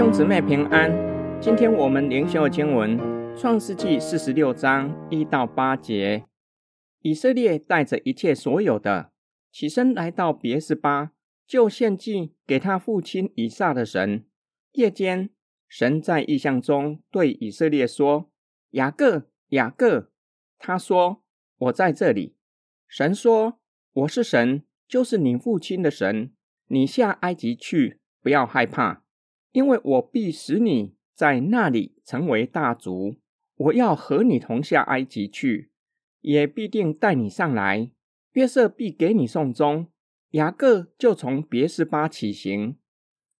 [0.00, 0.90] 兄姊妹平安，
[1.42, 2.98] 今天我们灵修的经文
[3.38, 6.24] 《创世纪四十六章一到八节。
[7.02, 9.12] 以色列带着一切所有的
[9.52, 11.10] 起身来到别是巴，
[11.46, 14.24] 就献祭给他父亲以撒的神。
[14.72, 15.28] 夜间，
[15.68, 18.30] 神在异象中对以色列说
[18.72, 20.10] ：“雅各，雅各。”
[20.58, 21.22] 他说
[21.68, 22.34] ：“我在这里。”
[22.88, 23.58] 神说
[23.92, 26.32] ：“我是神，就是你父亲的神。
[26.68, 29.02] 你下埃及去，不要害怕。”
[29.52, 33.16] 因为我必使你在那里成为大族，
[33.56, 35.70] 我要和你同下埃及去，
[36.20, 37.90] 也必定带你上来。
[38.32, 39.88] 约瑟必给你送终。
[40.30, 42.76] 雅各就从别是巴起行。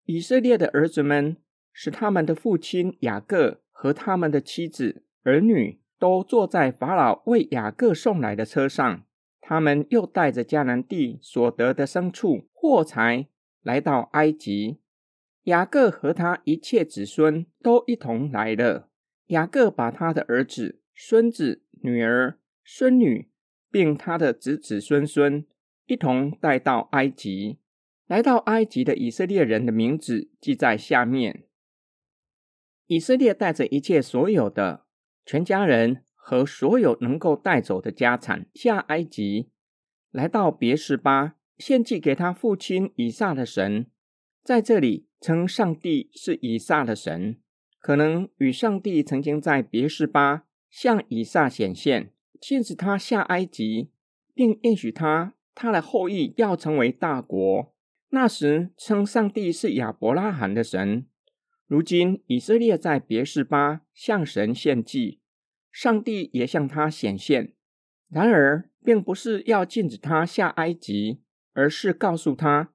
[0.03, 1.37] 以色列的儿子们
[1.71, 9.05] 使他们的父亲雅各和他们的妻子儿女都坐在法老为雅各送来的车上。
[9.39, 13.27] 他们又带着迦南地所得的牲畜货财
[13.61, 14.80] 来到埃及。
[15.43, 18.89] 雅各和他一切子孙都一同来了。
[19.27, 23.29] 雅各把他的儿子、孙子、女儿、孙女，
[23.71, 25.45] 并他的子子孙孙
[25.85, 27.59] 一同带到埃及。
[28.05, 31.45] 来到埃及的以色列人的名字记在下面。
[32.87, 34.85] 以色列带着一切所有的
[35.25, 39.49] 全家人和所有能够带走的家产下埃及，
[40.11, 43.89] 来到别是巴，献祭给他父亲以撒的神，
[44.43, 45.07] 在这里。
[45.21, 47.39] 称上帝是以撒的神，
[47.79, 53.91] 可能与上帝曾经在别是巴向以撒显现，禁止他下埃及，
[54.33, 57.71] 并应许他他的后裔要成为大国。
[58.09, 61.05] 那时称上帝是亚伯拉罕的神。
[61.67, 65.19] 如今以色列在别是巴向神献祭，
[65.71, 67.53] 上帝也向他显现。
[68.09, 71.21] 然而，并不是要禁止他下埃及，
[71.53, 72.73] 而是告诉他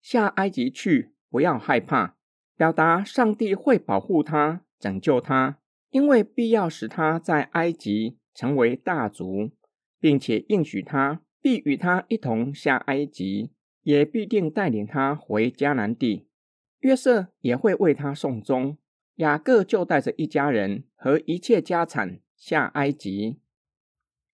[0.00, 1.14] 下埃及去。
[1.30, 2.16] 不要害怕，
[2.56, 5.58] 表达上帝会保护他、拯救他，
[5.90, 9.50] 因为必要使他在埃及成为大族，
[10.00, 16.28] 并且应许他必与他一同下埃及，也必定带领他回迦南地。
[16.80, 18.78] 约瑟也会为他送终。
[19.16, 23.40] 雅各就带着一家人和一切家产下埃及。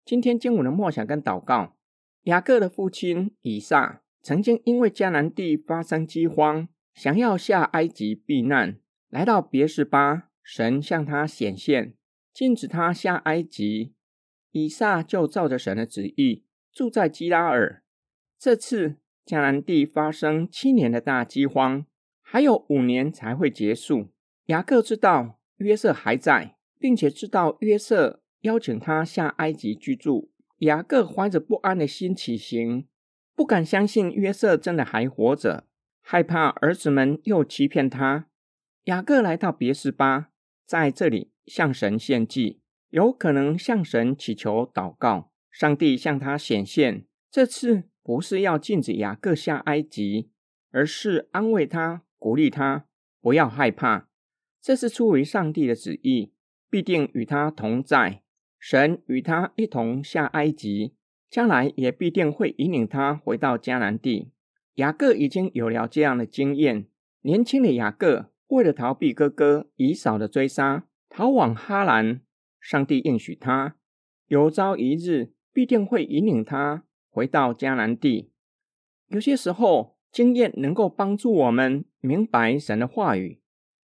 [0.05, 1.77] 今天经文的默想跟祷告，
[2.25, 6.69] 雅各的父亲以撒曾经因为迦南地发生饥荒。
[6.95, 8.79] 想要下埃及避难，
[9.09, 11.95] 来到别是巴，神向他显现，
[12.35, 13.95] 禁止他下埃及。
[14.51, 17.83] 以撒就照着神的旨意住在基拉尔。
[18.39, 21.87] 这次迦南地发生七年的大饥荒，
[22.21, 24.09] 还有五年才会结束。
[24.49, 30.31] 雅各知道约瑟还在，并且知道约瑟邀请他下埃及居住。
[30.59, 32.87] 雅各怀着不安的心起行，
[33.35, 35.67] 不敢相信约瑟真的还活着。
[36.01, 38.27] 害怕儿子们又欺骗他，
[38.85, 40.31] 雅各来到别是巴，
[40.67, 42.61] 在这里向神献祭，
[42.91, 45.31] 有可能向神祈求祷告。
[45.51, 50.31] 上帝向他显现，这次不是要禁止雅各下埃及，
[50.71, 52.87] 而是安慰他、鼓励他，
[53.21, 54.09] 不要害怕。
[54.61, 56.33] 这是出于上帝的旨意，
[56.69, 58.23] 必定与他同在。
[58.59, 60.95] 神与他一同下埃及，
[61.33, 64.29] 将来也必定会引领他回到迦南地。
[64.75, 66.85] 雅各已经有了这样的经验。
[67.23, 72.21] 年轻的雅各为了逃避哥哥以扫的追杀，逃往哈兰。
[72.61, 73.77] 上帝应许他，
[74.27, 78.31] 有朝一日必定会引领他回到迦南地。
[79.09, 83.41] 有些时候，经验能够帮助我们明白神的话语，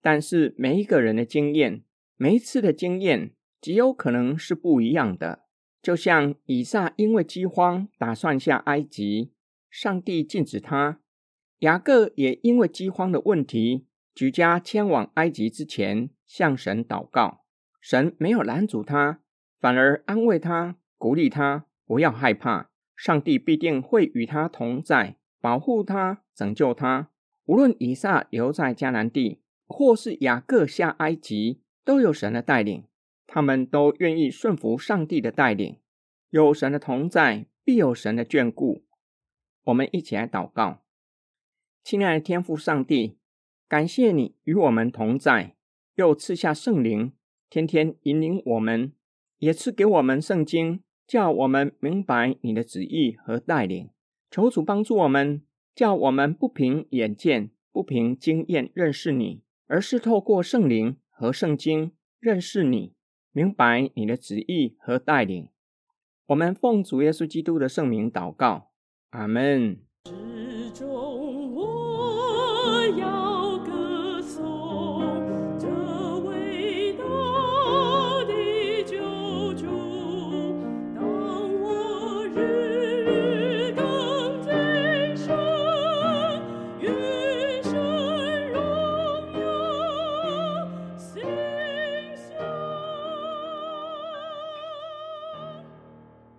[0.02, 1.84] 但是每一个人的经验，
[2.16, 5.44] 每一次的经验，极有可能是不一样的。
[5.88, 9.32] 就像以撒因为饥荒，打算下埃及。
[9.70, 11.00] 上帝禁止他，
[11.60, 17.46] 雅各也因为饥荒的问题，举家迁往埃及之前，向神祷告。
[17.80, 19.22] 神没有拦阻他，
[19.62, 27.12] 反而安慰他，鼓励他不要害怕，上帝必定会与他同在，保护他，拯救他。
[27.46, 32.84] 无论以撒留在迦南地，或是雅各下埃及，都有神的带领，
[33.28, 35.78] 他们都愿意顺服上帝的带领。
[36.30, 38.86] 有神的同在，必有神的眷顾。
[39.66, 40.84] 我们一起来祷告，
[41.84, 43.18] 亲爱的天父上帝，
[43.68, 45.56] 感谢你与我们同在，
[45.96, 47.14] 又赐下圣灵，
[47.50, 48.94] 天天引领我们，
[49.40, 53.90] 也赐给我们圣经，叫我们明白你的旨意和带领。
[54.30, 55.42] 求主帮助我们，
[55.74, 62.94] 叫我们不凭眼见、不凭经验认识你，而是透过圣灵和圣经认识你，
[63.38, 65.50] 明白你的旨意和带领。
[66.26, 68.72] 我们奉主耶稣基督的圣名祷告。
[69.12, 69.87] 阿门。